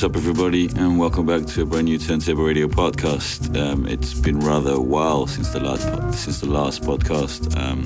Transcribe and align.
What's 0.00 0.16
up, 0.16 0.16
everybody, 0.16 0.66
and 0.76 0.98
welcome 0.98 1.26
back 1.26 1.44
to 1.44 1.60
a 1.60 1.66
brand 1.66 1.84
new 1.84 1.98
Turntable 1.98 2.44
Radio 2.44 2.68
podcast. 2.68 3.54
Um, 3.54 3.86
it's 3.86 4.14
been 4.14 4.40
rather 4.40 4.72
a 4.72 4.80
while 4.80 5.26
since 5.26 5.50
the 5.50 5.60
last 5.60 5.82
since 6.18 6.40
the 6.40 6.46
last 6.46 6.80
podcast. 6.80 7.54
Um, 7.54 7.82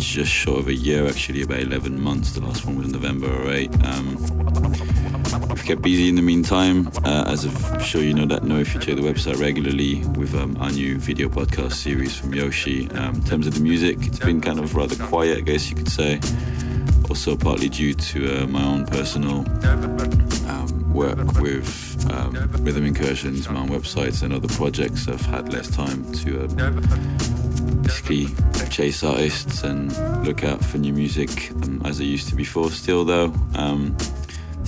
just 0.00 0.32
short 0.32 0.58
of 0.58 0.66
a 0.66 0.74
year, 0.74 1.06
actually, 1.06 1.42
about 1.42 1.60
11 1.60 2.02
months. 2.02 2.32
The 2.32 2.40
last 2.40 2.66
one 2.66 2.76
was 2.76 2.86
in 2.86 2.92
November, 2.94 3.28
alright. 3.28 3.72
Um, 3.86 4.16
I've 5.48 5.62
kept 5.64 5.82
busy 5.82 6.08
in 6.08 6.16
the 6.16 6.22
meantime, 6.22 6.90
uh, 7.04 7.22
as 7.28 7.44
I'm 7.44 7.80
sure 7.80 8.02
you 8.02 8.14
know 8.14 8.26
that 8.26 8.42
know 8.42 8.58
if 8.58 8.74
you 8.74 8.80
check 8.80 8.96
the 8.96 9.02
website 9.02 9.38
regularly 9.38 10.04
with 10.18 10.34
um, 10.34 10.56
our 10.56 10.72
new 10.72 10.98
video 10.98 11.28
podcast 11.28 11.74
series 11.74 12.16
from 12.16 12.34
Yoshi. 12.34 12.90
Um, 12.90 13.14
in 13.14 13.22
terms 13.22 13.46
of 13.46 13.54
the 13.54 13.60
music, 13.60 13.98
it's 14.00 14.18
been 14.18 14.40
kind 14.40 14.58
of 14.58 14.74
rather 14.74 14.96
quiet, 14.96 15.38
I 15.38 15.42
guess 15.42 15.70
you 15.70 15.76
could 15.76 15.88
say. 15.88 16.18
Also, 17.08 17.36
partly 17.36 17.68
due 17.68 17.94
to 17.94 18.42
uh, 18.42 18.46
my 18.48 18.64
own 18.64 18.86
personal 18.86 19.44
work 20.92 21.40
with 21.40 22.10
um, 22.10 22.34
rhythm 22.60 22.84
incursions, 22.84 23.48
my 23.48 23.60
own 23.60 23.68
websites, 23.68 24.22
and 24.22 24.32
other 24.32 24.48
projects, 24.48 25.08
I've 25.08 25.20
had 25.22 25.52
less 25.52 25.68
time 25.70 26.10
to 26.12 26.44
um, 26.44 26.80
basically 27.82 28.26
chase 28.68 29.02
artists 29.02 29.62
and 29.62 29.92
look 30.26 30.44
out 30.44 30.64
for 30.64 30.78
new 30.78 30.92
music 30.92 31.50
um, 31.52 31.82
as 31.84 32.00
I 32.00 32.04
used 32.04 32.28
to 32.28 32.36
before. 32.36 32.70
Still, 32.70 33.04
though, 33.04 33.32
um, 33.54 33.96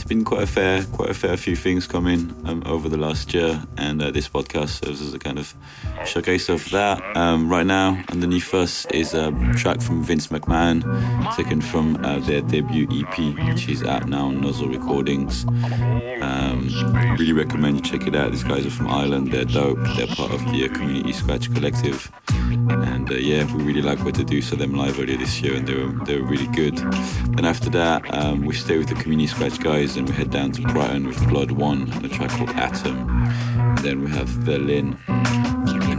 it's 0.04 0.10
been 0.10 0.22
quite 0.22 0.42
a 0.42 0.47
fair, 0.47 0.84
quite 0.92 1.09
a 1.09 1.15
fair 1.15 1.34
few 1.34 1.56
things 1.56 1.87
coming 1.87 2.31
um, 2.44 2.62
over 2.66 2.91
the 2.91 2.97
last 2.98 3.32
year, 3.32 3.62
and 3.78 4.03
uh, 4.03 4.10
this 4.10 4.28
podcast 4.28 4.84
serves 4.84 5.00
as 5.00 5.15
a 5.15 5.19
kind 5.19 5.38
of 5.38 5.54
showcase 6.04 6.50
of 6.50 6.69
that. 6.72 7.00
Um, 7.16 7.48
right 7.48 7.65
now, 7.65 8.04
underneath 8.10 8.53
us 8.53 8.84
is 8.91 9.14
a 9.14 9.32
track 9.56 9.81
from 9.81 10.04
Vince 10.04 10.26
McMahon, 10.26 10.82
taken 11.34 11.62
from 11.62 11.97
uh, 12.04 12.19
their 12.19 12.43
debut 12.43 12.87
EP, 12.91 13.48
which 13.48 13.66
is 13.70 13.82
out 13.82 14.06
now 14.06 14.26
on 14.26 14.43
Nuzzle 14.43 14.69
Recordings. 14.69 15.47
Um, 16.20 16.69
really 17.19 17.32
recommend 17.32 17.76
you 17.76 17.82
check 17.82 18.06
it 18.06 18.14
out. 18.14 18.31
These 18.31 18.44
guys 18.44 18.66
are 18.66 18.70
from 18.70 18.88
Ireland. 18.88 19.32
They're 19.32 19.47
dope. 19.47 19.78
They're 19.97 20.06
part 20.06 20.32
of 20.32 20.44
the 20.53 20.69
uh, 20.69 20.75
Community 20.75 21.14
Scratch 21.14 21.53
Collective, 21.54 22.12
and 22.28 23.10
uh, 23.10 23.14
yeah, 23.14 23.50
we 23.54 23.62
really 23.62 23.82
like 23.82 24.04
what 24.04 24.16
they 24.16 24.25
do. 24.25 24.43
Saw 24.43 24.56
them 24.56 24.75
live 24.75 25.00
earlier 25.00 25.16
this 25.16 25.41
year, 25.41 25.54
and 25.54 25.66
they 25.66 25.75
were 25.75 26.04
they 26.04 26.20
were 26.20 26.26
really 26.26 26.48
good. 26.48 26.76
Then 27.37 27.47
after 27.47 27.70
that, 27.70 28.03
um, 28.14 28.44
we 28.44 28.54
stay 28.54 28.76
with 28.76 28.88
the 28.88 28.97
Community 28.97 29.28
Scratch 29.28 29.59
guys, 29.60 29.94
and 29.97 30.09
we 30.09 30.15
head 30.15 30.31
down 30.31 30.50
to 30.50 30.62
Brighton 30.62 31.06
with 31.06 31.28
Blood 31.28 31.53
One 31.53 31.91
and 31.93 32.05
a 32.05 32.09
track 32.09 32.31
called 32.31 32.50
Atom. 32.50 33.09
And 33.56 33.78
then 33.78 34.00
we 34.00 34.10
have 34.10 34.44
Berlin 34.44 34.99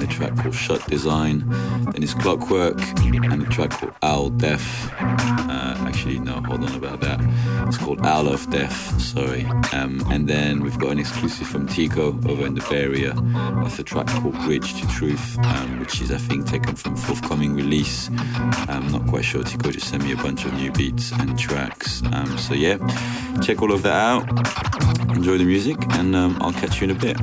a 0.05 0.07
track 0.07 0.35
called 0.37 0.53
Shut 0.53 0.85
Design. 0.87 1.43
Then 1.91 2.03
it's 2.03 2.13
Clockwork 2.13 2.79
and 3.03 3.41
a 3.41 3.45
track 3.49 3.71
called 3.71 3.93
Owl 4.03 4.29
Death. 4.29 4.91
Uh, 4.99 5.75
actually, 5.87 6.19
no, 6.19 6.33
hold 6.41 6.63
on 6.63 6.75
about 6.75 6.99
that. 7.01 7.19
It's 7.67 7.77
called 7.77 8.05
Owl 8.05 8.27
of 8.27 8.47
Death, 8.51 9.01
sorry. 9.01 9.45
Um, 9.73 10.03
and 10.11 10.27
then 10.27 10.61
we've 10.61 10.77
got 10.77 10.91
an 10.91 10.99
exclusive 10.99 11.47
from 11.47 11.67
Tico 11.67 12.09
over 12.29 12.45
in 12.45 12.53
the 12.53 12.65
Bay 12.69 12.83
Area 12.83 13.13
with 13.63 13.79
a 13.79 13.83
track 13.83 14.07
called 14.07 14.35
Bridge 14.45 14.79
to 14.79 14.87
Truth, 14.89 15.39
um, 15.39 15.79
which 15.79 16.01
is, 16.01 16.11
I 16.11 16.17
think, 16.17 16.45
taken 16.45 16.75
from 16.75 16.95
forthcoming 16.95 17.55
release. 17.55 18.09
I'm 18.67 18.91
not 18.91 19.07
quite 19.07 19.25
sure. 19.25 19.43
Tico 19.43 19.71
just 19.71 19.89
sent 19.89 20.03
me 20.03 20.11
a 20.11 20.17
bunch 20.17 20.45
of 20.45 20.53
new 20.53 20.71
beats 20.71 21.11
and 21.13 21.37
tracks. 21.37 22.03
Um, 22.13 22.37
so, 22.37 22.53
yeah, 22.53 22.77
check 23.41 23.61
all 23.61 23.71
of 23.71 23.81
that 23.83 23.95
out. 23.95 25.15
Enjoy 25.15 25.37
the 25.37 25.45
music, 25.45 25.77
and 25.95 26.15
um, 26.15 26.37
I'll 26.41 26.53
catch 26.53 26.79
you 26.79 26.89
in 26.89 26.91
a 26.91 26.99
bit. 26.99 27.17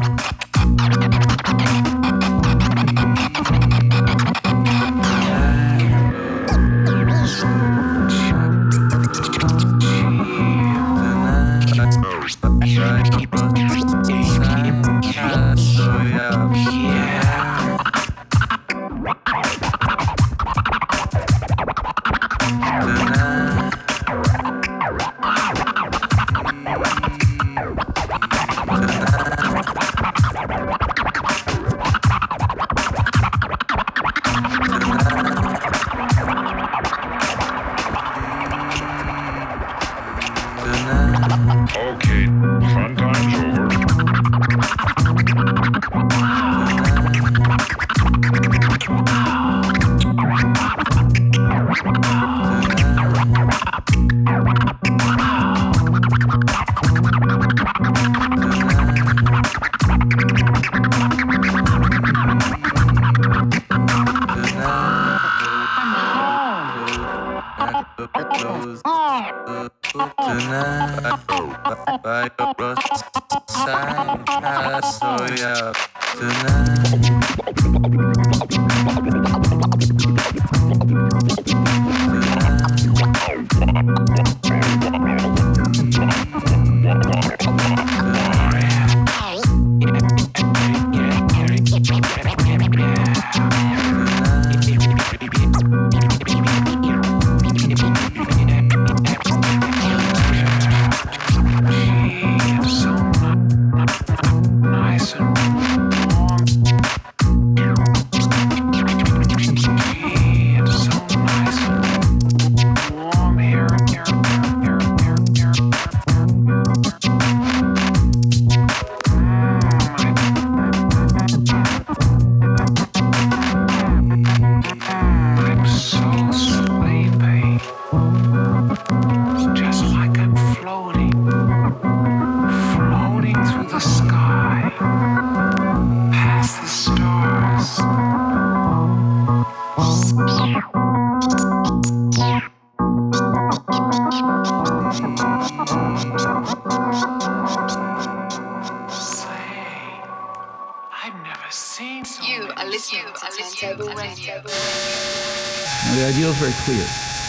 Very 156.42 156.58
clear. 156.66 156.82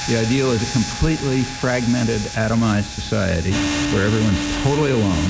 The 0.10 0.18
ideal 0.26 0.50
is 0.58 0.66
a 0.66 0.70
completely 0.74 1.46
fragmented, 1.46 2.18
atomized 2.34 2.90
society 2.90 3.54
where 3.94 4.10
everyone's 4.10 4.42
totally 4.66 4.90
alone, 4.90 5.30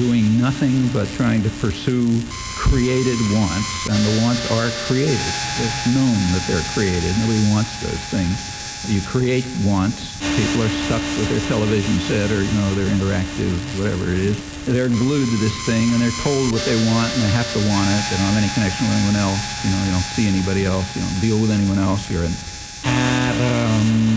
doing 0.00 0.40
nothing 0.40 0.88
but 0.96 1.04
trying 1.20 1.44
to 1.44 1.52
pursue 1.60 2.08
created 2.56 3.20
wants, 3.36 3.68
and 3.92 4.00
the 4.00 4.24
wants 4.24 4.40
are 4.56 4.72
created. 4.88 5.32
It's 5.60 5.84
known 5.92 6.16
that 6.32 6.48
they're 6.48 6.64
created. 6.72 7.12
Nobody 7.20 7.44
wants 7.52 7.68
those 7.84 8.00
things. 8.08 8.40
You 8.88 9.04
create 9.04 9.44
wants. 9.68 10.16
People 10.40 10.64
are 10.64 10.72
stuck 10.88 11.04
with 11.20 11.28
their 11.28 11.44
television 11.52 12.00
set 12.08 12.32
or, 12.32 12.40
you 12.40 12.54
know, 12.56 12.72
their 12.72 12.88
interactive, 12.88 13.52
whatever 13.76 14.08
it 14.16 14.32
is. 14.32 14.40
They're 14.64 14.88
glued 14.88 15.28
to 15.28 15.38
this 15.44 15.56
thing 15.68 15.92
and 15.92 16.00
they're 16.00 16.20
told 16.24 16.56
what 16.56 16.64
they 16.64 16.76
want 16.88 17.12
and 17.12 17.20
they 17.20 17.32
have 17.36 17.48
to 17.52 17.60
want 17.68 17.84
it. 17.92 18.00
They 18.08 18.16
don't 18.16 18.32
have 18.32 18.40
any 18.40 18.48
connection 18.56 18.88
with 18.88 18.96
anyone 18.96 19.20
else. 19.20 19.44
You 19.60 19.76
know, 19.76 19.80
you 19.84 19.92
don't 19.92 20.08
see 20.16 20.24
anybody 20.24 20.64
else. 20.64 20.88
You 20.96 21.04
don't 21.04 21.20
deal 21.20 21.36
with 21.36 21.52
anyone 21.52 21.76
else. 21.76 22.08
You're 22.08 22.24
an 22.24 22.32
atom 23.40 24.09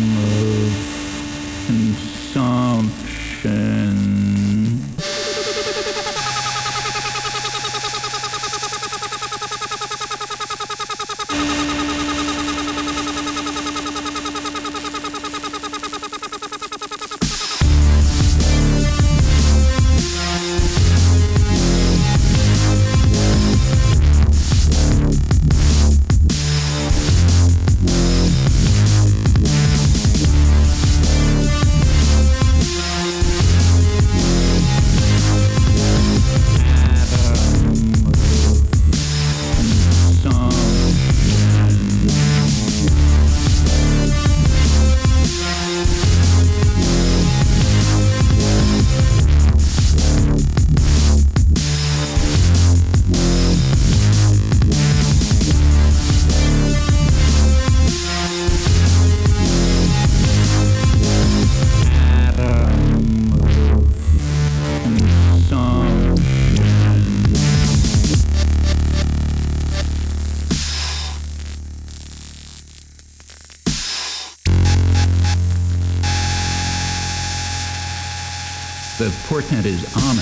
portent 79.63 79.65
is 79.65 79.95
ominous. 79.95 80.12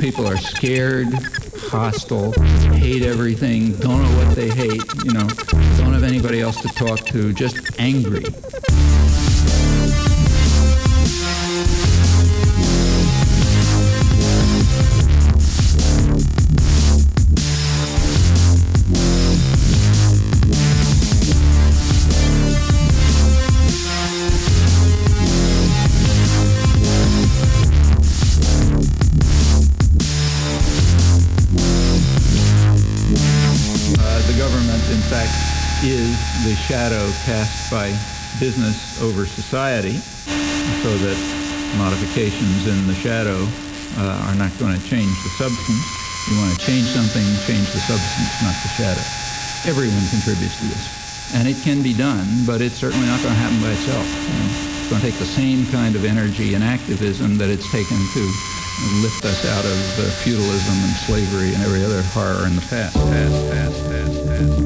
People 0.00 0.26
are 0.26 0.36
scared, 0.36 1.06
hostile, 1.68 2.32
hate 2.72 3.02
everything, 3.02 3.72
don't 3.76 4.02
know 4.02 4.24
what 4.24 4.34
they 4.34 4.48
hate, 4.48 4.82
you 5.04 5.12
know, 5.12 5.26
don't 5.78 5.92
have 5.92 6.04
anybody 6.04 6.40
else 6.40 6.60
to 6.60 6.68
talk 6.68 7.00
to, 7.06 7.32
just 7.32 7.78
angry. 7.78 8.24
Cast 37.24 37.70
by 37.70 37.88
business 38.38 39.00
over 39.00 39.24
society, 39.24 39.96
so 40.82 40.90
that 41.00 41.18
modifications 41.78 42.66
in 42.66 42.86
the 42.86 42.94
shadow 42.94 43.38
uh, 43.96 44.28
are 44.28 44.36
not 44.36 44.52
going 44.58 44.76
to 44.76 44.82
change 44.84 45.14
the 45.24 45.32
substance. 45.40 45.82
You 46.28 46.36
want 46.42 46.58
to 46.58 46.60
change 46.66 46.86
something, 46.90 47.24
change 47.46 47.70
the 47.70 47.82
substance, 47.86 48.30
not 48.42 48.56
the 48.60 48.70
shadow. 48.74 49.04
Everyone 49.70 50.02
contributes 50.10 50.58
to 50.58 50.66
this. 50.66 50.84
And 51.34 51.48
it 51.48 51.56
can 51.62 51.82
be 51.82 51.94
done, 51.94 52.26
but 52.46 52.60
it's 52.60 52.76
certainly 52.76 53.06
not 53.06 53.22
going 53.22 53.34
to 53.34 53.40
happen 53.40 53.58
by 53.62 53.70
itself. 53.70 54.06
you 54.06 54.38
know. 54.38 54.76
It's 54.86 54.90
going 54.90 55.02
to 55.02 55.06
take 55.10 55.18
the 55.18 55.26
same 55.26 55.66
kind 55.74 55.96
of 55.96 56.04
energy 56.04 56.54
and 56.54 56.62
activism 56.62 57.38
that 57.38 57.50
it's 57.50 57.70
taken 57.72 57.98
to 57.98 58.22
lift 59.02 59.24
us 59.24 59.44
out 59.46 59.64
of 59.64 59.78
uh, 59.98 60.10
feudalism 60.22 60.74
and 60.74 60.92
slavery 61.06 61.54
and 61.54 61.62
every 61.64 61.84
other 61.84 62.02
horror 62.14 62.46
in 62.46 62.54
the 62.54 62.66
past, 62.68 62.94
past, 62.94 63.50
past, 63.50 63.86
past. 63.88 64.65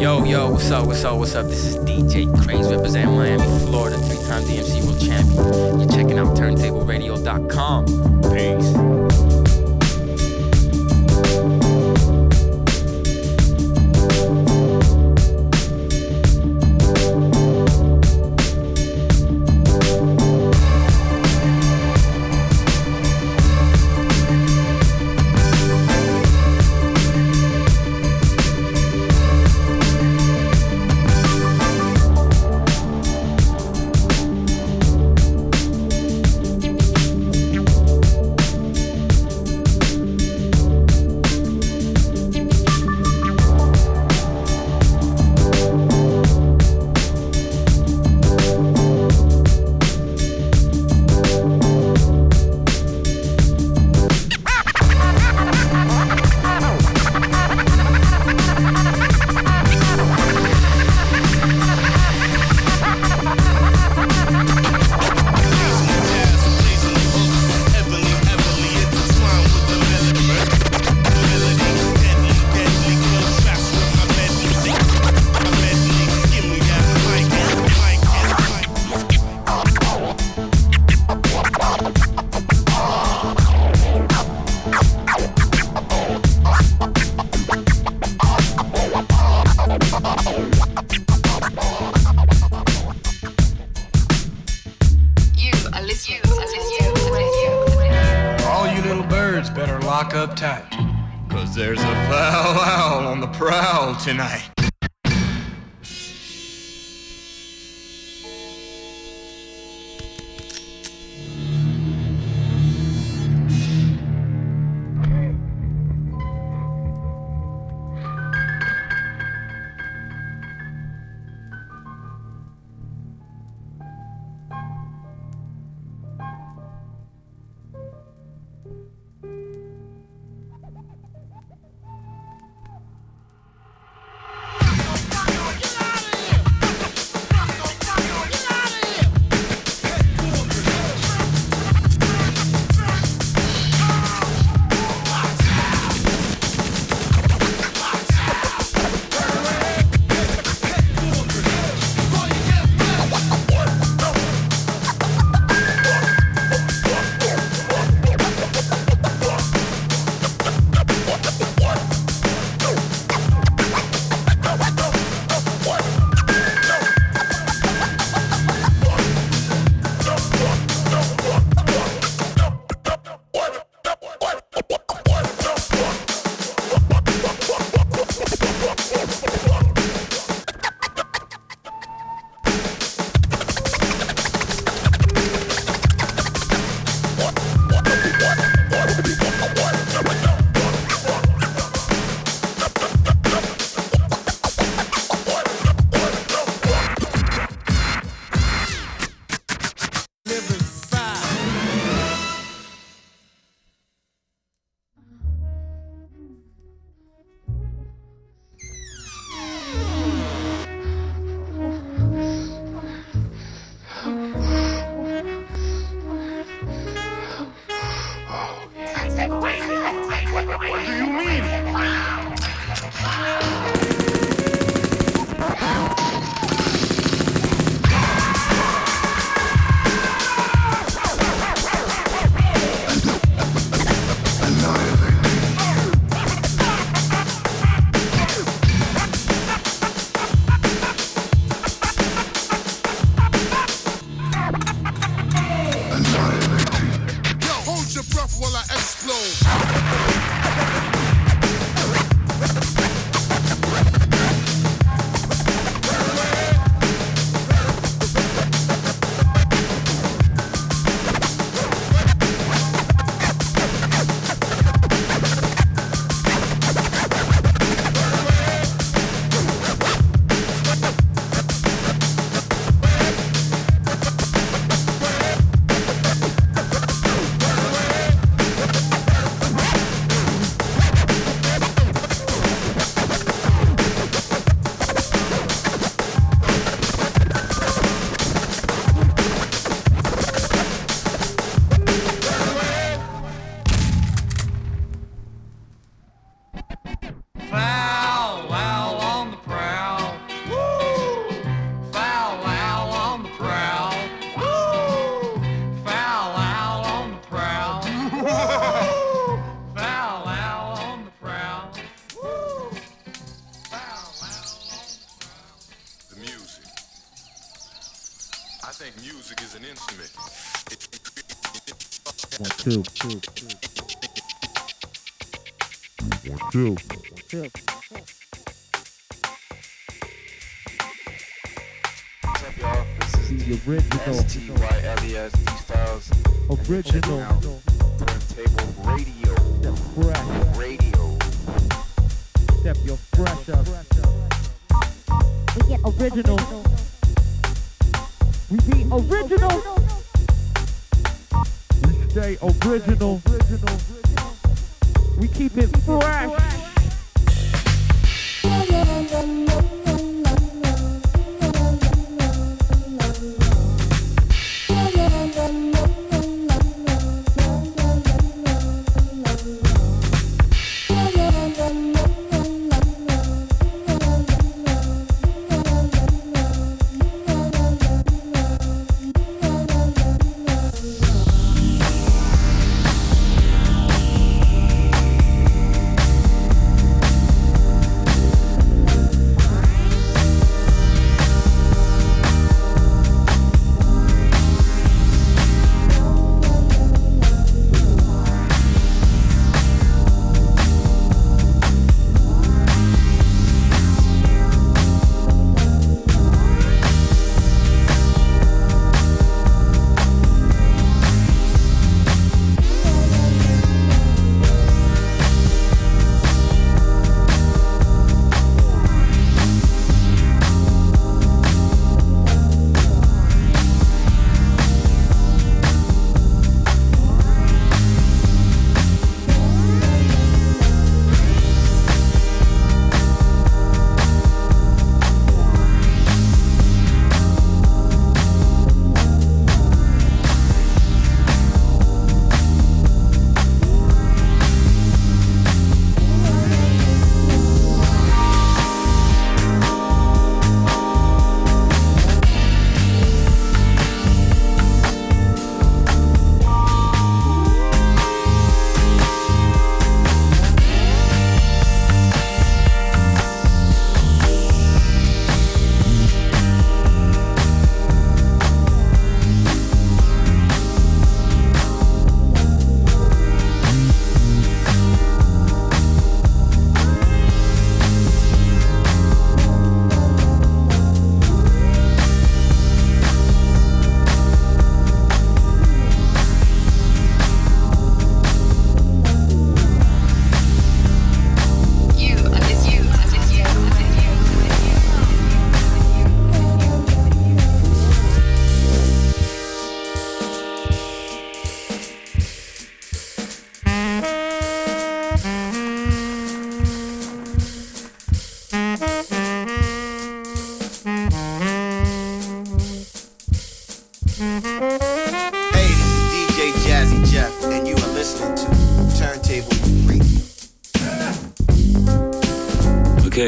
Yo, 0.00 0.22
yo, 0.22 0.48
what's 0.50 0.70
up, 0.70 0.86
what's 0.86 1.02
up, 1.02 1.18
what's 1.18 1.34
up? 1.34 1.46
This 1.46 1.64
is 1.66 1.76
DJ 1.78 2.32
Craze 2.44 2.70
representing 2.70 3.16
Miami, 3.16 3.42
Florida, 3.66 3.98
three-time 3.98 4.44
DMC 4.44 4.84
World 4.84 5.00
Champion. 5.00 5.80
You're 5.80 5.88
checking 5.88 6.20
out 6.20 6.36
turntableradio.com. 6.36 7.84
Peace. 8.22 8.87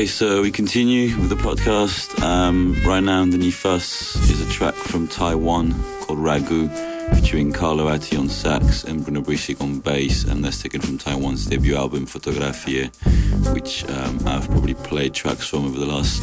Okay, 0.01 0.07
so 0.07 0.41
we 0.41 0.51
continue 0.51 1.15
with 1.19 1.29
the 1.29 1.35
podcast. 1.35 2.23
Um, 2.23 2.75
right 2.87 3.03
now, 3.03 3.21
underneath 3.21 3.67
us 3.67 4.17
is 4.31 4.41
a 4.41 4.51
track 4.51 4.75
from 4.75 5.07
Tayone 5.07 5.75
called 6.01 6.21
Ragu, 6.21 6.71
featuring 7.15 7.53
Carlo 7.53 7.87
Atti 7.87 8.19
on 8.19 8.31
sax 8.31 8.83
and 8.85 9.05
Bruno 9.05 9.21
Brisik 9.21 9.61
on 9.61 9.81
bass, 9.81 10.25
and 10.25 10.43
that's 10.43 10.63
taken 10.63 10.81
from 10.81 10.97
Tayone's 10.97 11.45
debut 11.45 11.77
album 11.77 12.07
Fotografie, 12.07 12.89
which 13.53 13.85
um, 13.91 14.27
I've 14.27 14.47
probably 14.47 14.73
played 14.73 15.13
tracks 15.13 15.47
from 15.47 15.67
over 15.67 15.79
the 15.79 15.85
last 15.85 16.23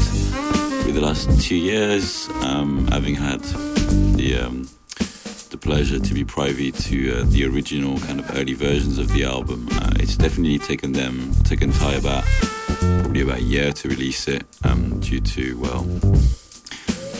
over 0.88 0.94
the 0.94 1.06
last 1.06 1.40
two 1.40 1.58
years, 1.58 2.28
um, 2.42 2.88
having 2.88 3.14
had 3.14 3.42
the 4.18 4.40
um, 4.44 4.68
the 5.52 5.58
pleasure 5.62 6.00
to 6.00 6.14
be 6.16 6.26
privy 6.26 6.72
to 6.72 7.20
uh, 7.20 7.26
the 7.28 7.46
original 7.46 8.00
kind 8.00 8.22
of 8.22 8.36
early 8.36 8.56
versions 8.56 8.98
of 8.98 9.14
the 9.14 9.24
album. 9.24 9.68
Uh, 9.74 9.92
it's 9.98 10.18
definitely 10.18 10.58
taken 10.58 10.94
them 10.94 11.32
taken 11.44 11.70
about 11.70 12.24
probably 13.02 13.22
about 13.22 13.38
a 13.38 13.44
year 13.44 13.72
to 13.72 13.88
release 13.90 14.28
it 14.28 14.44
um, 14.64 15.00
due 15.00 15.20
to 15.20 15.58
well 15.60 15.84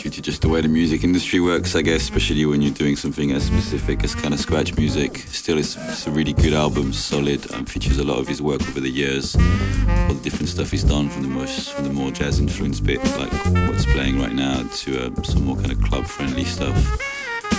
due 0.00 0.10
to 0.10 0.22
just 0.22 0.42
the 0.42 0.48
way 0.48 0.60
the 0.60 0.68
music 0.68 1.02
industry 1.02 1.40
works 1.40 1.74
I 1.74 1.82
guess 1.82 2.02
especially 2.02 2.46
when 2.46 2.62
you're 2.62 2.74
doing 2.74 2.96
something 2.96 3.32
as 3.32 3.44
specific 3.44 4.04
as 4.04 4.14
kind 4.14 4.32
of 4.32 4.40
scratch 4.40 4.76
music. 4.76 5.18
Still 5.18 5.58
it's, 5.58 5.76
it's 5.76 6.06
a 6.06 6.10
really 6.10 6.32
good 6.32 6.52
album 6.52 6.92
solid 6.92 7.52
um, 7.52 7.66
features 7.66 7.98
a 7.98 8.04
lot 8.04 8.18
of 8.18 8.28
his 8.28 8.40
work 8.40 8.62
over 8.62 8.80
the 8.80 8.90
years. 8.90 9.34
All 9.36 10.14
the 10.14 10.20
different 10.22 10.48
stuff 10.48 10.70
he's 10.70 10.84
done 10.84 11.08
from 11.08 11.22
the 11.22 11.28
most 11.28 11.72
from 11.72 11.84
the 11.84 11.92
more 11.92 12.10
jazz 12.10 12.38
influenced 12.38 12.84
bit 12.84 13.02
like 13.18 13.32
what's 13.68 13.84
playing 13.86 14.20
right 14.20 14.34
now 14.34 14.62
to 14.62 15.06
uh, 15.06 15.22
some 15.22 15.44
more 15.44 15.56
kind 15.56 15.72
of 15.72 15.80
club 15.82 16.06
friendly 16.06 16.44
stuff. 16.44 16.78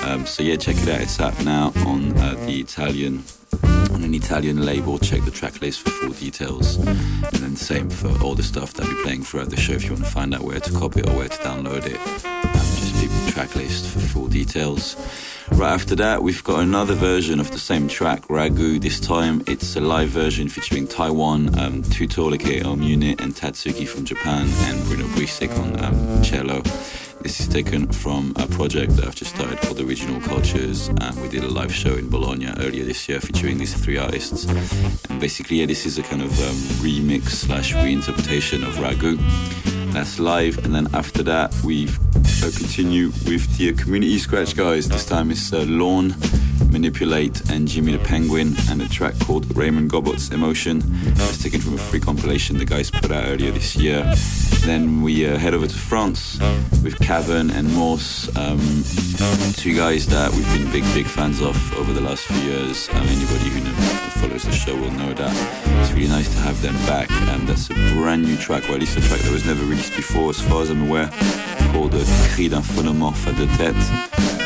Um, 0.06 0.26
so 0.26 0.43
yeah 0.43 0.56
check 0.56 0.78
it 0.78 0.88
out. 0.88 1.02
It's 1.02 1.19
out 1.19 1.43
now 1.43 1.74
on 1.86 2.17
uh, 2.17 2.36
the 2.45 2.60
Italian 2.60 3.24
on 3.91 4.03
an 4.03 4.13
Italian 4.13 4.65
label. 4.65 4.97
Check 4.99 5.23
the 5.25 5.31
track 5.31 5.62
list 5.62 5.81
for 5.81 5.89
full 5.89 6.12
details. 6.12 6.77
And 6.77 7.41
then 7.43 7.55
same 7.55 7.89
for 7.89 8.09
all 8.23 8.35
the 8.35 8.43
stuff 8.43 8.73
that 8.73 8.85
I'll 8.85 8.95
be 8.95 9.03
playing 9.03 9.23
throughout 9.23 9.49
the 9.49 9.57
show. 9.57 9.73
If 9.73 9.85
you 9.85 9.91
want 9.93 10.05
to 10.05 10.12
find 10.12 10.33
out 10.33 10.41
where 10.41 10.59
to 10.59 10.71
copy 10.71 11.01
it 11.01 11.09
or 11.09 11.15
where 11.15 11.29
to 11.29 11.38
download 11.38 11.85
it, 11.85 11.99
for 13.47 13.99
full 13.99 14.28
details. 14.28 14.95
Right 15.52 15.71
after 15.71 15.95
that, 15.95 16.21
we've 16.21 16.43
got 16.43 16.60
another 16.60 16.93
version 16.93 17.39
of 17.39 17.52
the 17.52 17.58
same 17.58 17.88
track, 17.88 18.21
Ragu. 18.28 18.82
This 18.82 18.99
time 18.99 19.43
it's 19.47 19.75
a 19.75 19.82
live 19.82 20.10
version 20.10 20.49
featuring 20.49 20.88
Tayone, 20.88 21.58
um, 21.58 21.82
Tutolike 21.84 22.63
unit, 22.84 23.21
and 23.21 23.34
Tatsuki 23.34 23.88
from 23.88 24.06
Japan, 24.06 24.47
and 24.47 24.84
Bruno 24.86 25.06
Brisik 25.15 25.58
on 25.58 25.84
um, 25.84 26.21
cello. 26.21 26.62
This 27.21 27.39
is 27.41 27.47
taken 27.47 27.88
from 27.88 28.34
a 28.38 28.47
project 28.47 28.95
that 28.95 29.06
I've 29.06 29.15
just 29.15 29.36
started 29.36 29.60
called 29.60 29.80
Original 29.82 30.21
Cultures. 30.21 30.88
And 30.88 31.21
we 31.21 31.28
did 31.28 31.43
a 31.43 31.49
live 31.49 31.73
show 31.73 31.95
in 31.95 32.10
Bologna 32.10 32.47
earlier 32.60 32.86
this 32.86 33.10
year 33.10 33.19
featuring 33.19 33.58
these 33.58 33.73
three 33.73 33.97
artists. 33.97 34.45
And 35.10 35.19
basically, 35.19 35.58
yeah, 35.58 35.65
this 35.65 35.86
is 35.86 35.97
a 35.97 36.04
kind 36.04 36.21
of 36.21 36.32
um, 36.39 36.56
remix 36.82 37.30
slash 37.30 37.73
reinterpretation 37.73 38.65
of 38.65 38.75
Ragu. 38.75 39.68
That's 39.91 40.19
live, 40.19 40.63
and 40.63 40.73
then 40.73 40.88
after 40.93 41.23
that, 41.23 41.54
we 41.63 41.88
continue 42.58 43.08
with 43.25 43.58
the 43.58 43.73
community 43.73 44.17
scratch 44.19 44.56
guys. 44.56 44.88
This 44.88 45.06
time 45.06 45.32
it's 45.32 45.52
uh, 45.52 45.65
Lawn, 45.67 46.15
Manipulate, 46.71 47.49
and 47.49 47.67
Jimmy 47.67 47.93
the 47.93 48.04
Penguin, 48.04 48.56
and 48.69 48.82
a 48.82 48.88
track 48.88 49.17
called 49.19 49.56
Raymond 49.58 49.89
Gobot's 49.89 50.32
Emotion. 50.32 50.82
It's 51.06 51.43
taken 51.43 51.60
from 51.60 51.73
a 51.73 51.78
free 51.78 51.99
compilation 51.99 52.58
the 52.58 52.65
guys 52.65 52.89
put 52.91 53.12
out 53.12 53.25
earlier 53.25 53.52
this 53.52 53.75
year. 53.75 54.13
Then 54.65 55.02
we 55.02 55.28
uh, 55.28 55.38
head 55.38 55.54
over 55.54 55.67
to 55.67 55.78
France 55.78 56.39
with 56.84 56.97
Cavern 56.99 57.49
and 57.49 57.73
Morse, 57.73 58.34
um, 58.38 58.60
two 59.54 59.75
guys 59.75 60.06
that 60.08 60.32
we've 60.32 60.47
been 60.54 60.71
big, 60.71 60.84
big 60.93 61.08
fans 61.08 61.41
of 61.41 61.58
over 61.78 61.91
the 61.91 62.02
last 62.02 62.25
few 62.25 62.38
years. 62.38 62.88
Um, 62.89 63.08
anybody 63.08 63.49
who, 63.49 63.60
know, 63.62 63.71
who 63.71 64.09
follows 64.19 64.43
the 64.43 64.51
show 64.51 64.75
will 64.75 64.91
know 64.91 65.13
that. 65.13 65.34
It's 65.82 65.91
really 65.93 66.08
nice 66.08 66.29
to 66.34 66.39
have 66.39 66.62
them 66.62 66.75
back. 66.86 67.10
and 67.12 67.47
that's 67.47 67.69
a 67.69 67.73
brand 67.93 68.23
new 68.23 68.38
track, 68.38 68.69
or 68.69 68.73
at 68.73 68.79
least 68.79 68.97
a 68.97 69.01
track 69.01 69.21
that 69.21 69.32
was 69.32 69.45
never 69.45 69.63
released 69.65 69.95
before, 69.95 70.29
as 70.29 70.41
far 70.41 70.62
as 70.62 70.69
I'm 70.69 70.88
aware, 70.88 71.10
called 71.71 71.95
uh, 71.95 72.03
Cri 72.34 72.49
d'un 72.49 72.62
phonomorphe 72.62 73.27
à 73.27 73.34
deux 73.34 73.47
têtes. 73.58 73.86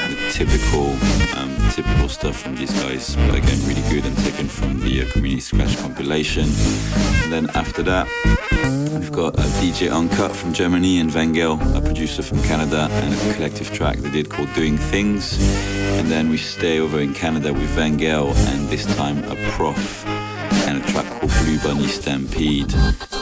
The 0.09 0.31
typical, 0.31 0.93
um, 1.38 1.62
typical 1.73 2.07
stuff 2.07 2.39
from 2.39 2.55
these 2.55 2.71
guys, 2.83 3.15
but 3.15 3.33
again, 3.33 3.59
really 3.65 3.81
good 3.89 4.05
and 4.05 4.15
taken 4.19 4.47
from 4.47 4.79
the 4.81 5.01
uh, 5.01 5.12
Community 5.12 5.41
Scratch 5.41 5.75
compilation. 5.77 6.43
And 7.23 7.33
then 7.33 7.49
after 7.55 7.81
that, 7.81 8.05
we've 8.93 9.12
got 9.12 9.39
uh, 9.39 9.41
DJ 9.59 9.91
Uncut 9.91 10.36
from 10.36 10.53
Germany 10.53 10.99
and 10.99 11.09
Vangel, 11.09 11.59
a 11.75 11.81
producer 11.81 12.21
from 12.21 12.43
Canada, 12.43 12.88
and 12.91 13.12
a 13.12 13.33
collective 13.33 13.73
track 13.73 13.97
they 13.97 14.12
did 14.12 14.29
called 14.29 14.53
Doing 14.53 14.77
Things. 14.77 15.39
And 15.97 16.12
then 16.12 16.29
we 16.29 16.38
stay 16.38 16.79
over 16.79 16.99
in 16.99 17.12
Canada 17.12 17.51
with 17.51 17.75
Vangel, 17.75 18.36
and 18.53 18.69
this 18.69 18.86
time 18.95 19.23
a 19.23 19.36
prof 19.51 20.12
and 20.65 20.84
a 20.84 20.88
track 20.88 21.06
called 21.19 21.32
Blue 21.43 21.60
Bunny 21.60 21.88
Stampede. 21.88 22.73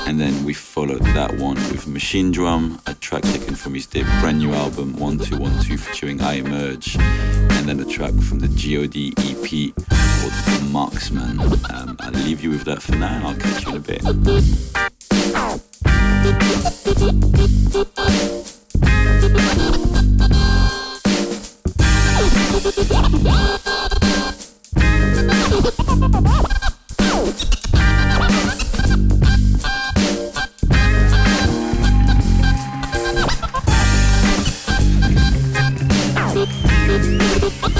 And 0.07 0.19
then 0.19 0.43
we 0.43 0.53
followed 0.53 1.03
that 1.15 1.37
one 1.37 1.55
with 1.55 1.87
Machine 1.87 2.31
Drum, 2.31 2.79
a 2.85 2.93
track 2.93 3.23
taken 3.23 3.55
from 3.55 3.73
his 3.73 3.87
brand 3.87 4.39
new 4.39 4.53
album 4.53 4.93
1212 4.97 5.79
featuring 5.79 6.21
I 6.21 6.35
Emerge. 6.35 6.97
And 6.97 7.67
then 7.67 7.79
a 7.79 7.85
track 7.85 8.13
from 8.13 8.39
the 8.39 8.47
GOD 8.47 9.13
EP 9.19 9.73
called 10.21 10.71
Marksman. 10.71 11.39
Um, 11.73 11.97
I'll 11.99 12.11
leave 12.11 12.41
you 12.41 12.51
with 12.51 12.63
that 12.65 12.81
for 12.81 12.95
now 12.95 13.15
and 13.15 13.27
I'll 13.27 13.35
catch 13.35 13.65
you 13.65 13.71
in 13.71 13.77
a 13.77 13.79
bit. 19.79 19.90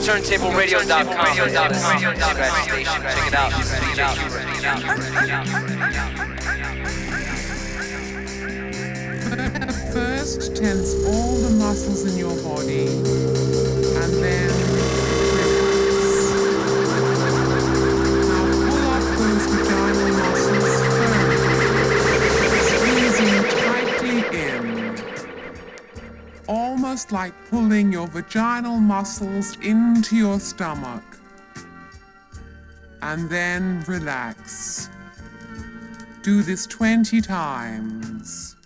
turntableradio.com. 0.00 1.34
Check 1.36 3.26
it 3.26 3.34
out. 3.34 3.50
Check 3.64 3.88
it 3.88 3.98
First, 9.92 10.56
tense 10.56 10.94
all 11.04 11.36
the 11.36 11.50
muscles 11.50 12.04
in 12.10 12.16
your 12.18 12.34
body, 12.42 12.86
and 12.86 14.12
then 14.22 14.79
almost 27.00 27.12
like 27.12 27.32
pulling 27.48 27.90
your 27.90 28.06
vaginal 28.08 28.78
muscles 28.78 29.56
into 29.62 30.16
your 30.16 30.38
stomach, 30.38 31.02
and 33.00 33.30
then 33.30 33.82
relax. 33.86 34.90
Do 36.22 36.42
this 36.42 36.66
20 36.66 37.22
times. 37.22 38.56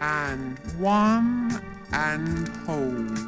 And 0.00 0.58
one 0.78 1.62
and 1.92 2.48
hold. 2.66 3.18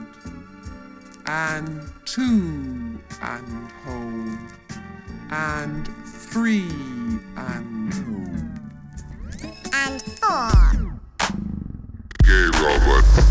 And 1.27 1.81
two 2.05 2.99
and 3.23 3.71
hold. 3.85 4.39
And 5.31 5.89
three 6.05 6.69
and 7.37 7.95
hold. 7.95 8.45
And 9.73 10.03
four. 10.03 10.91
Gay 12.25 12.49
Robert. 12.61 13.24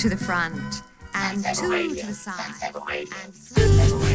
To 0.00 0.08
the 0.08 0.16
front 0.16 0.82
and 1.12 1.44
two 1.54 1.94
to 1.94 2.06
the 2.06 2.14
side. 2.14 4.09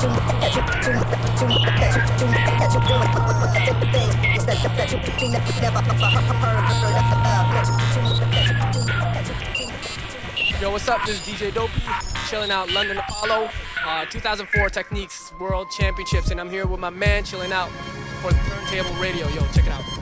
Yo, 0.00 0.08
what's 10.70 10.88
up? 10.88 11.04
This 11.04 11.16
is 11.16 11.26
DJ 11.26 11.52
Dopey, 11.52 11.82
chilling 12.30 12.50
out 12.50 12.70
London 12.70 12.96
Apollo, 12.96 13.50
uh, 13.84 14.06
2004 14.06 14.70
Technics 14.70 15.34
World 15.38 15.70
Championships, 15.70 16.30
and 16.30 16.40
I'm 16.40 16.48
here 16.48 16.66
with 16.66 16.80
my 16.80 16.88
man 16.88 17.22
chilling 17.24 17.52
out 17.52 17.68
for 18.22 18.30
Turntable 18.70 18.98
Radio. 19.02 19.28
Yo, 19.28 19.46
check 19.52 19.66
it 19.66 19.72
out. 19.72 19.99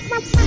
Thank 0.00 0.37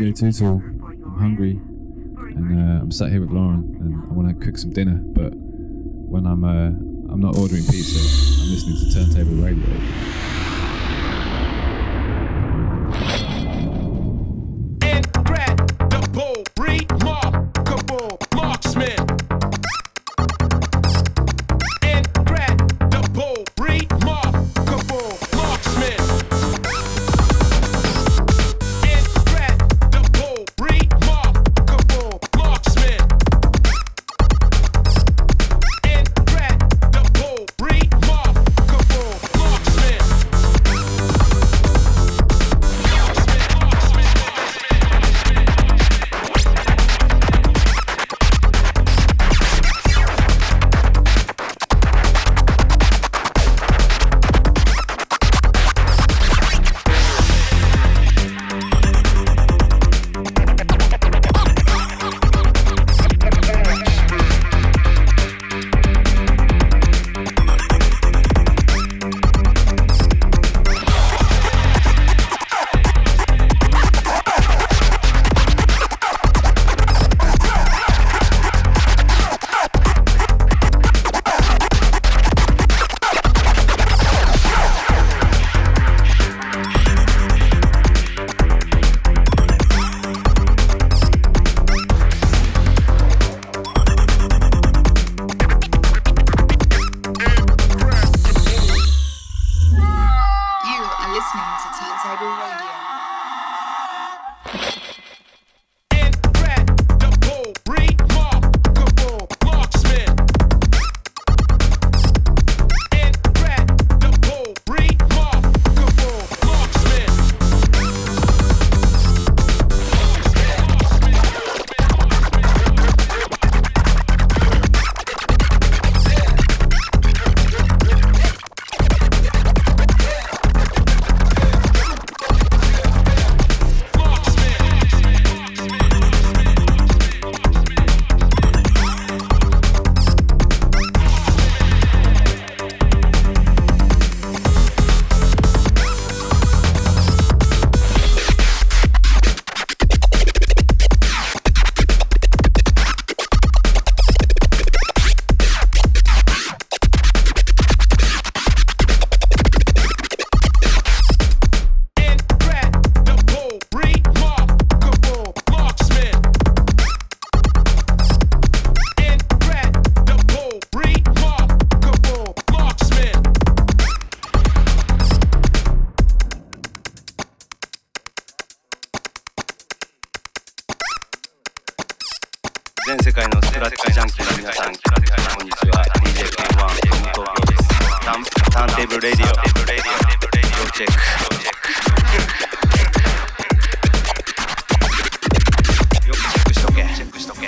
Is 0.00 0.14
DJ 0.14 0.38
Tootle. 0.38 0.62
I'm 0.64 1.18
hungry, 1.18 1.50
and 2.34 2.58
uh, 2.58 2.82
I'm 2.82 2.90
sat 2.90 3.10
here 3.10 3.20
with 3.20 3.30
Lauren, 3.30 3.76
and 3.80 3.94
I 4.10 4.14
want 4.14 4.28
to 4.28 4.44
cook 4.44 4.56
some 4.56 4.70
dinner. 4.70 4.94
But 4.94 5.34
when 5.34 6.24
I'm 6.24 6.42
uh, 6.42 6.68
I'm 7.12 7.20
not 7.20 7.36
ordering 7.36 7.64
pizza. 7.66 7.98
I'm 8.40 8.50
listening 8.50 8.78
to 8.78 8.94
Turntable 8.94 9.44
Radio. 9.44 10.39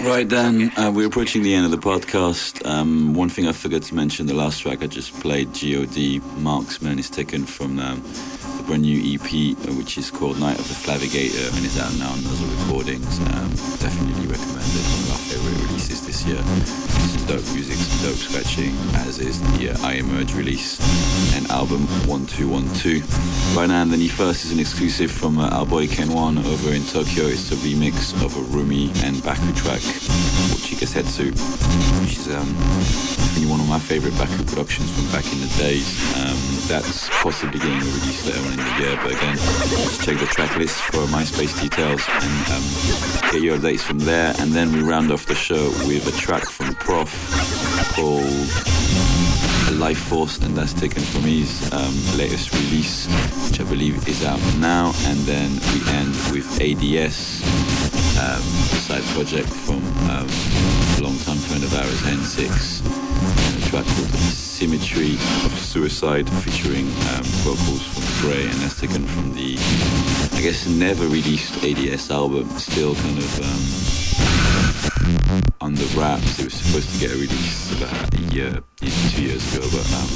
Right 0.03 0.29
then, 0.29 0.73
uh, 0.77 0.91
we're 0.93 1.07
approaching 1.07 1.45
the 1.45 1.55
end 1.55 1.65
of 1.65 1.71
the 1.71 1.79
podcast. 1.79 2.67
Um, 2.67 3.15
one 3.15 3.29
thing 3.29 3.47
I 3.47 3.53
forgot 3.53 3.83
to 3.83 3.95
mention: 3.95 4.27
the 4.27 4.35
last 4.35 4.61
track 4.61 4.83
I 4.83 4.89
just 4.89 5.13
played, 5.21 5.55
"God 5.55 6.21
Marksman," 6.39 6.99
is 6.99 7.09
taken 7.09 7.47
from 7.47 7.79
um, 7.79 8.03
the 8.57 8.65
brand 8.67 8.83
new 8.83 8.99
EP, 8.99 9.57
uh, 9.69 9.73
which 9.75 9.97
is 9.97 10.11
called 10.11 10.41
"Night 10.41 10.59
of 10.59 10.67
the 10.67 10.75
Flavigator" 10.75 11.57
and 11.57 11.65
is 11.65 11.79
out 11.79 11.95
now 11.99 12.11
on 12.11 12.25
Nuzzle 12.25 12.49
Recordings. 12.49 13.21
Um, 13.21 13.51
definitely 13.79 14.27
recommended. 14.27 15.02
Releases 15.83 16.07
this 16.07 16.27
year. 16.27 16.39
Is 17.15 17.25
dope 17.27 17.55
music, 17.55 17.77
some 17.77 18.09
dope 18.09 18.19
scratching, 18.19 18.75
as 19.07 19.19
is 19.19 19.41
the 19.59 19.71
uh, 19.71 19.87
I 19.87 19.95
Emerge 19.95 20.35
release 20.35 20.79
and 21.35 21.49
album 21.51 21.87
One 22.09 22.27
Two 22.27 22.49
One 22.49 22.73
Two. 22.75 23.01
Right 23.57 23.69
now, 23.69 23.85
the 23.85 23.97
new 23.97 24.09
first 24.09 24.45
is 24.45 24.53
an 24.53 24.61
exclusive 24.61 25.11
from 25.11 25.39
uh, 25.39 25.49
our 25.51 25.67
boy 25.67 25.87
Ken 25.89 26.13
Wan 26.13 26.39
over 26.39 26.73
in 26.73 26.85
Tokyo. 26.85 27.25
It's 27.27 27.51
a 27.53 27.57
remix 27.57 28.15
of 28.25 28.37
a 28.37 28.41
Rumi 28.55 28.91
and 29.03 29.23
Baku 29.23 29.53
track 29.53 29.81
Chikasetsu, 30.63 31.33
which 32.03 32.19
is 32.19 32.29
um, 32.29 33.23
one 33.53 33.61
of 33.61 33.69
my 33.69 33.79
favorite 33.79 34.17
Baku 34.17 34.45
productions 34.45 34.91
from 34.95 35.05
back 35.13 35.27
in 35.33 35.41
the 35.41 35.53
days. 35.59 35.85
Um, 36.17 36.39
that's 36.69 37.09
possibly 37.21 37.59
getting 37.59 37.81
a 37.81 37.85
release 37.85 38.25
later 38.25 38.41
on 38.41 38.53
in 38.53 38.57
the 38.57 38.77
year, 38.81 38.97
but 39.03 39.13
again, 39.13 39.37
just 39.37 40.05
check 40.05 40.19
the 40.19 40.27
track 40.27 40.57
list 40.57 40.81
for 40.81 41.05
MySpace 41.13 41.61
details 41.61 42.03
and 42.09 42.33
um, 42.55 42.65
get 43.33 43.43
your 43.43 43.59
updates 43.59 43.81
from 43.81 43.99
there. 43.99 44.35
And 44.39 44.53
then 44.53 44.73
we 44.73 44.83
round 44.83 45.11
off 45.11 45.27
the 45.27 45.35
show 45.35 45.72
with 45.87 46.07
a 46.07 46.17
track 46.19 46.45
from 46.45 46.75
Prof 46.75 47.11
called 47.95 48.25
Life 49.79 49.99
Force, 49.99 50.39
and 50.39 50.57
that's 50.57 50.73
taken 50.73 51.03
from 51.03 51.23
his 51.23 51.73
um, 51.73 51.95
latest 52.17 52.53
release, 52.53 53.07
which 53.49 53.61
I 53.61 53.65
believe 53.65 54.07
is 54.09 54.25
out 54.25 54.41
now. 54.59 54.93
And 55.07 55.19
then 55.21 55.51
we 55.73 55.81
end 55.93 56.15
with 56.33 56.47
ADS, 56.61 57.43
um, 58.19 58.43
side 58.87 59.03
project 59.15 59.49
from 59.49 59.83
um, 60.11 60.29
a 60.99 61.01
long-time 61.03 61.39
friend 61.39 61.65
of 61.65 61.75
ours, 61.75 62.01
N6, 62.03 62.85
and 62.85 63.63
a 63.63 63.67
track 63.69 63.85
called 63.85 64.11
Symmetry 64.31 65.15
of 65.45 65.53
Suicide, 65.59 66.29
featuring 66.45 66.87
um, 67.15 67.25
vocals 67.45 67.83
from 67.83 68.05
Grey, 68.21 68.45
and 68.45 68.55
that's 68.61 68.81
taken 68.81 69.07
from 69.07 69.35
the, 69.35 69.57
I 70.37 70.41
guess, 70.41 70.67
never 70.69 71.05
released 71.07 71.63
ADS 71.65 72.11
album, 72.11 72.49
still 72.59 72.95
kind 72.95 73.19
of. 73.19 74.52
Um, 75.03 75.43
on 75.61 75.75
the 75.75 75.87
wraps. 75.99 76.39
It 76.39 76.45
was 76.45 76.55
supposed 76.55 76.93
to 76.93 76.99
get 76.99 77.11
a 77.11 77.19
release 77.19 77.73
about 77.77 78.15
a 78.15 78.21
year, 78.35 78.63
two 78.77 79.23
years 79.23 79.43
ago, 79.55 79.67
but 79.71 79.87
um, 79.95 80.09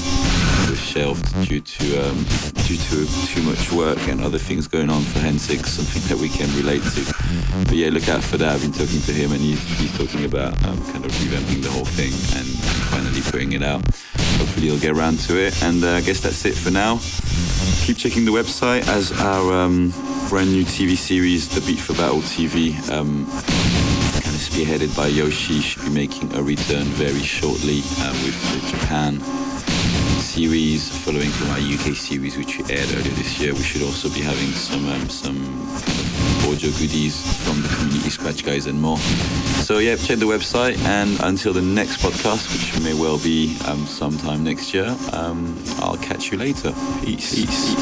it 0.66 0.70
was 0.70 0.80
shelved 0.80 1.26
due 1.48 1.60
to 1.60 2.08
um, 2.08 2.24
due 2.66 2.76
to 2.76 3.06
too 3.26 3.42
much 3.42 3.72
work 3.72 3.98
and 4.08 4.22
other 4.22 4.38
things 4.38 4.66
going 4.68 4.90
on 4.90 5.02
for 5.02 5.18
N6, 5.20 5.66
something 5.66 6.02
that 6.08 6.20
we 6.20 6.28
can 6.28 6.48
relate 6.56 6.82
to. 6.94 7.02
But 7.64 7.74
yeah, 7.74 7.90
look 7.90 8.08
out 8.08 8.22
for 8.22 8.36
that. 8.38 8.54
I've 8.54 8.62
been 8.62 8.72
talking 8.72 9.00
to 9.02 9.12
him, 9.12 9.32
and 9.32 9.40
he's, 9.40 9.62
he's 9.78 9.96
talking 9.96 10.24
about 10.24 10.52
um, 10.64 10.78
kind 10.92 11.04
of 11.04 11.10
revamping 11.12 11.62
the 11.62 11.70
whole 11.70 11.84
thing 11.84 12.12
and 12.38 12.46
finally 12.90 13.22
putting 13.22 13.52
it 13.52 13.62
out. 13.62 13.82
hopefully 14.38 14.68
he'll 14.68 14.78
get 14.78 14.96
around 14.96 15.18
to 15.20 15.36
it. 15.36 15.62
And 15.62 15.82
uh, 15.82 15.94
I 15.94 16.00
guess 16.00 16.20
that's 16.20 16.44
it 16.44 16.54
for 16.54 16.70
now. 16.70 16.98
Keep 17.84 17.96
checking 17.98 18.24
the 18.24 18.32
website 18.32 18.86
as 18.88 19.12
our 19.12 19.52
um, 19.52 19.90
brand 20.28 20.50
new 20.50 20.64
TV 20.64 20.96
series, 20.96 21.48
The 21.48 21.60
Beat 21.60 21.78
for 21.78 21.94
Battle 21.94 22.20
TV, 22.20 22.74
um, 24.36 24.40
spearheaded 24.40 24.94
by 24.96 25.06
Yoshi, 25.06 25.60
should 25.60 25.82
be 25.84 25.90
making 25.90 26.34
a 26.34 26.42
return 26.42 26.84
very 26.96 27.22
shortly 27.22 27.80
uh, 28.00 28.12
with 28.24 28.36
the 28.52 28.60
Japan 28.68 29.20
series, 30.20 30.90
following 31.04 31.30
from 31.30 31.50
our 31.50 31.58
UK 31.58 31.96
series, 31.96 32.36
which 32.36 32.58
we 32.58 32.64
aired 32.64 32.88
earlier 32.92 33.14
this 33.14 33.40
year. 33.40 33.54
We 33.54 33.62
should 33.62 33.82
also 33.82 34.08
be 34.10 34.20
having 34.20 34.52
some 34.52 34.86
um, 34.88 35.08
some 35.08 35.36
kind 35.36 35.98
of 36.00 36.48
audio 36.48 36.70
goodies 36.72 37.16
from 37.44 37.62
the 37.62 37.68
community 37.68 38.10
scratch 38.10 38.44
guys 38.44 38.66
and 38.66 38.80
more. 38.80 38.98
So 39.64 39.78
yeah, 39.78 39.96
check 39.96 40.18
the 40.18 40.26
website, 40.26 40.76
and 40.84 41.18
until 41.22 41.52
the 41.52 41.62
next 41.62 42.02
podcast, 42.02 42.52
which 42.52 42.82
may 42.82 42.94
well 42.94 43.18
be 43.18 43.56
um, 43.64 43.86
sometime 43.86 44.44
next 44.44 44.74
year, 44.74 44.94
um, 45.12 45.56
I'll 45.78 45.98
catch 45.98 46.30
you 46.30 46.36
later. 46.38 46.74
Peace. 47.02 47.34
Peace. 47.34 47.74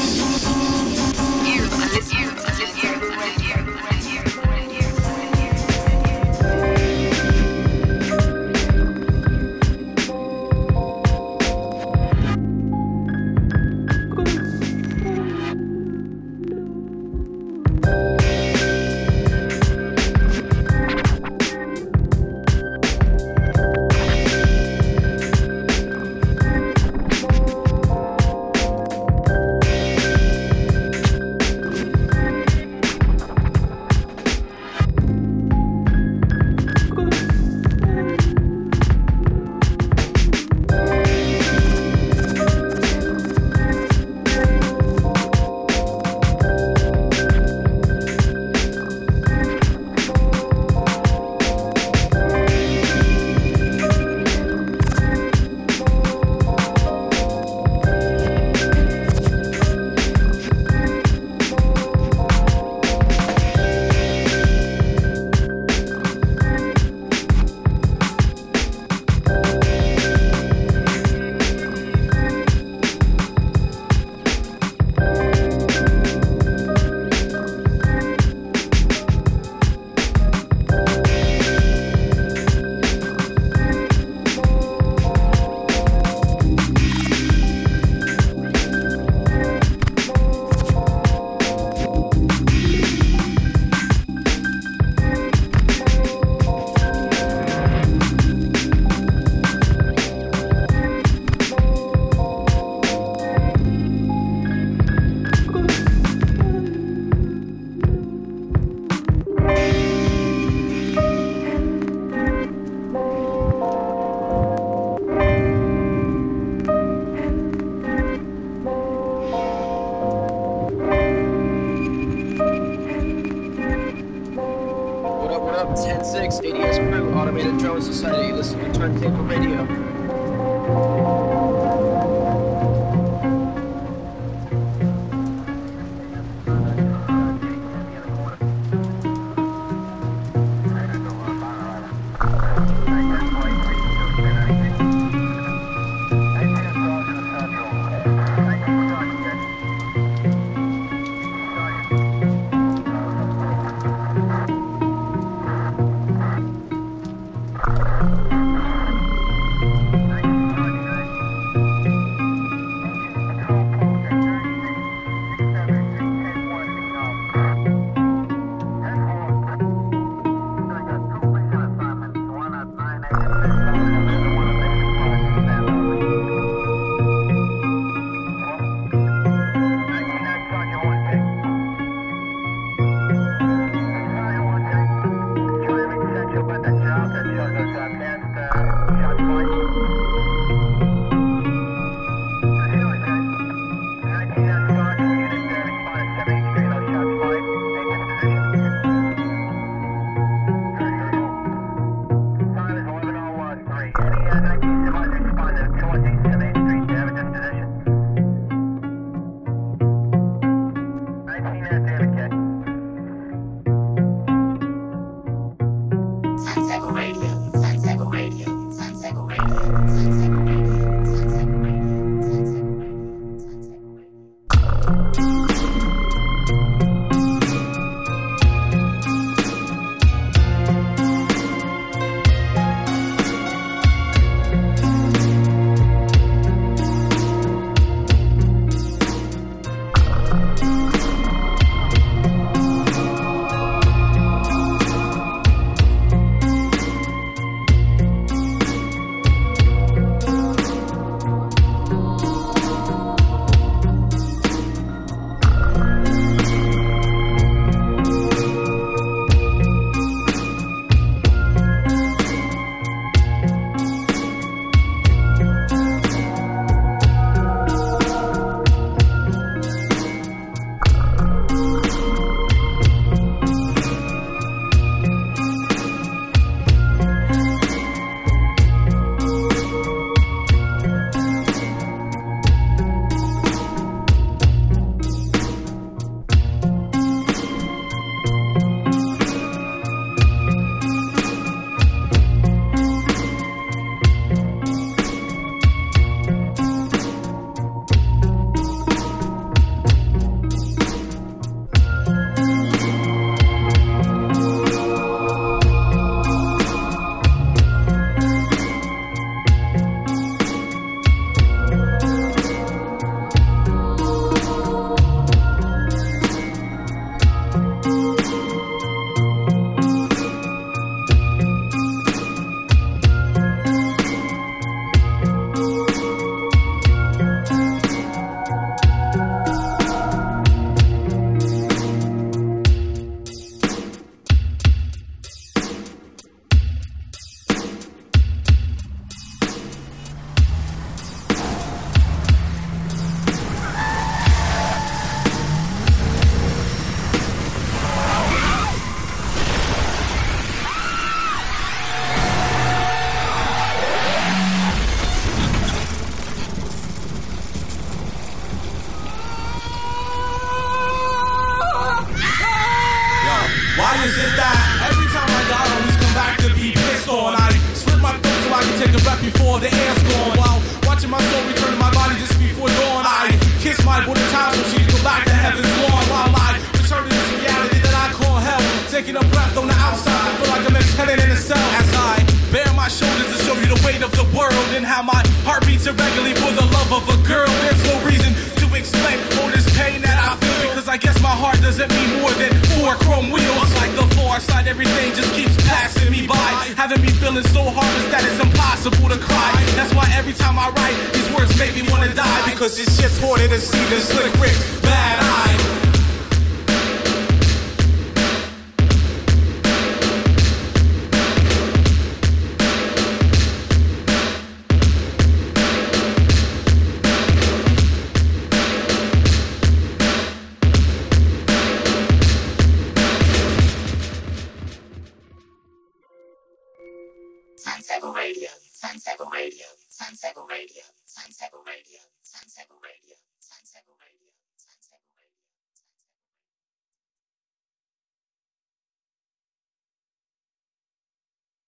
You 1.45 2.54